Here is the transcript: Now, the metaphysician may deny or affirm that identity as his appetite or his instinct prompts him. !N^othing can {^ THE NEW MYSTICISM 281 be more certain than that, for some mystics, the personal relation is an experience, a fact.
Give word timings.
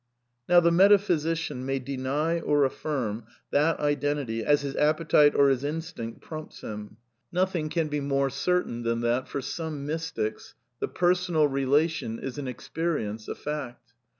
Now, 0.49 0.59
the 0.59 0.71
metaphysician 0.71 1.63
may 1.63 1.77
deny 1.77 2.39
or 2.39 2.65
affirm 2.65 3.25
that 3.51 3.79
identity 3.79 4.43
as 4.43 4.63
his 4.63 4.75
appetite 4.77 5.35
or 5.35 5.49
his 5.49 5.63
instinct 5.63 6.21
prompts 6.21 6.61
him. 6.61 6.97
!N^othing 7.31 7.69
can 7.69 7.85
{^ 7.87 7.89
THE 7.91 7.99
NEW 7.99 8.07
MYSTICISM 8.09 8.09
281 8.09 8.09
be 8.09 8.15
more 8.15 8.29
certain 8.31 8.81
than 8.81 9.01
that, 9.01 9.27
for 9.27 9.41
some 9.43 9.85
mystics, 9.85 10.55
the 10.79 10.87
personal 10.87 11.47
relation 11.47 12.17
is 12.17 12.39
an 12.39 12.47
experience, 12.47 13.27
a 13.27 13.35
fact. 13.35 13.93